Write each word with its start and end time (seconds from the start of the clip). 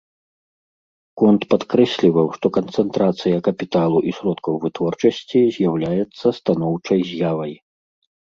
Конт 1.21 1.41
падкрэсліваў, 1.51 2.27
што 2.37 2.45
канцэнтрацыя 2.57 3.37
капіталу 3.49 3.99
і 4.11 4.15
сродкаў 4.19 4.53
вытворчасці 4.65 5.39
з'яўляецца 5.57 6.27
станоўчай 6.39 6.99
з'явай. 7.13 7.53